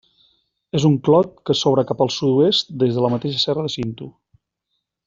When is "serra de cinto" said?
3.47-4.11